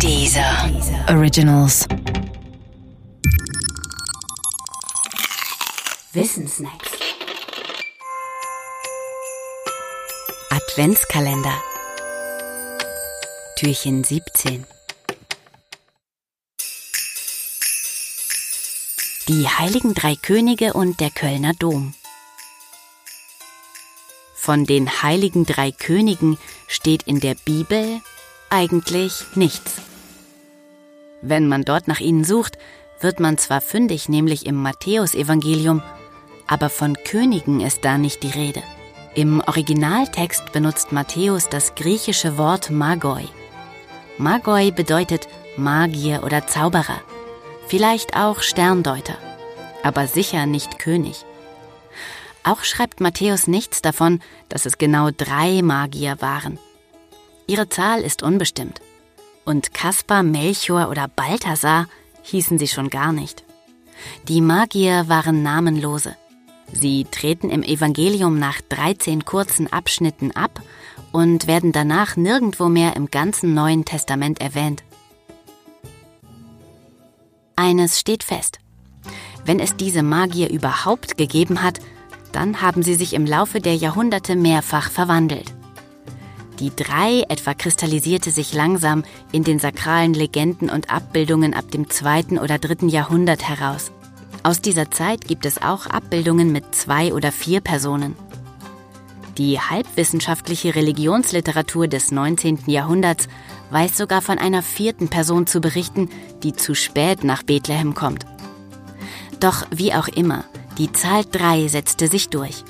[0.00, 0.70] Dieser
[1.08, 1.86] Originals.
[6.12, 6.90] Wissensnacks.
[10.50, 11.54] Adventskalender.
[13.56, 14.66] Türchen 17.
[19.28, 21.94] Die heiligen drei Könige und der Kölner Dom.
[24.34, 26.36] Von den heiligen drei Königen
[26.68, 28.02] steht in der Bibel
[28.50, 29.82] eigentlich nichts.
[31.22, 32.58] Wenn man dort nach ihnen sucht,
[33.00, 35.82] wird man zwar fündig, nämlich im Matthäusevangelium,
[36.46, 38.62] aber von Königen ist da nicht die Rede.
[39.14, 43.24] Im Originaltext benutzt Matthäus das griechische Wort Magoi.
[44.18, 47.00] Magoi bedeutet Magier oder Zauberer,
[47.68, 49.16] vielleicht auch Sterndeuter,
[49.82, 51.24] aber sicher nicht König.
[52.42, 56.58] Auch schreibt Matthäus nichts davon, dass es genau drei Magier waren.
[57.46, 58.80] Ihre Zahl ist unbestimmt.
[59.44, 61.86] Und Kaspar, Melchior oder Balthasar
[62.22, 63.44] hießen sie schon gar nicht.
[64.28, 66.16] Die Magier waren namenlose.
[66.72, 70.60] Sie treten im Evangelium nach 13 kurzen Abschnitten ab
[71.12, 74.82] und werden danach nirgendwo mehr im ganzen Neuen Testament erwähnt.
[77.56, 78.58] Eines steht fest.
[79.44, 81.80] Wenn es diese Magier überhaupt gegeben hat,
[82.32, 85.54] dann haben sie sich im Laufe der Jahrhunderte mehrfach verwandelt.
[86.60, 89.02] Die drei etwa kristallisierte sich langsam
[89.32, 93.90] in den sakralen Legenden und Abbildungen ab dem zweiten oder dritten Jahrhundert heraus.
[94.44, 98.14] Aus dieser Zeit gibt es auch Abbildungen mit zwei oder vier Personen.
[99.38, 102.60] Die halbwissenschaftliche Religionsliteratur des 19.
[102.66, 103.26] Jahrhunderts
[103.70, 106.08] weiß sogar von einer vierten Person zu berichten,
[106.44, 108.26] die zu spät nach Bethlehem kommt.
[109.40, 110.44] Doch wie auch immer,
[110.78, 112.64] die Zahl drei setzte sich durch.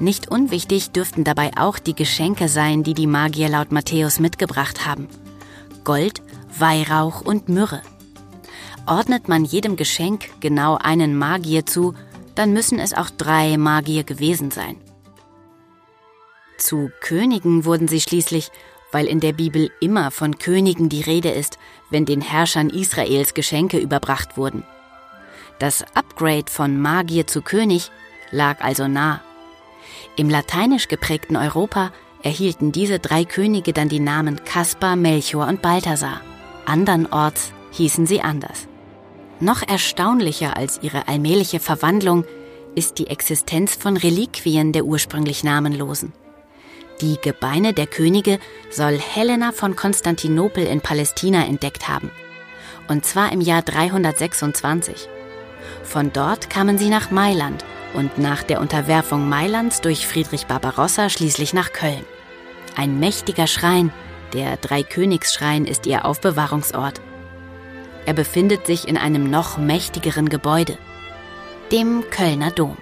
[0.00, 5.08] Nicht unwichtig dürften dabei auch die Geschenke sein, die die Magier laut Matthäus mitgebracht haben.
[5.84, 6.22] Gold,
[6.58, 7.82] Weihrauch und Myrrhe.
[8.86, 11.94] Ordnet man jedem Geschenk genau einen Magier zu,
[12.34, 14.76] dann müssen es auch drei Magier gewesen sein.
[16.58, 18.50] Zu Königen wurden sie schließlich,
[18.92, 21.58] weil in der Bibel immer von Königen die Rede ist,
[21.90, 24.64] wenn den Herrschern Israels Geschenke überbracht wurden.
[25.58, 27.90] Das Upgrade von Magier zu König
[28.30, 29.22] lag also nah.
[30.16, 36.20] Im lateinisch geprägten Europa erhielten diese drei Könige dann die Namen Kaspar, Melchior und Balthasar.
[36.66, 38.68] Andernorts hießen sie anders.
[39.40, 42.24] Noch erstaunlicher als ihre allmähliche Verwandlung
[42.74, 46.12] ist die Existenz von Reliquien der ursprünglich Namenlosen.
[47.00, 48.38] Die Gebeine der Könige
[48.70, 52.10] soll Helena von Konstantinopel in Palästina entdeckt haben.
[52.88, 55.08] Und zwar im Jahr 326.
[55.82, 61.52] Von dort kamen sie nach Mailand und nach der Unterwerfung Mailands durch Friedrich Barbarossa schließlich
[61.52, 62.04] nach Köln.
[62.76, 63.92] Ein mächtiger Schrein,
[64.32, 67.00] der Dreikönigsschrein, ist ihr Aufbewahrungsort.
[68.06, 70.78] Er befindet sich in einem noch mächtigeren Gebäude,
[71.70, 72.76] dem Kölner Dom.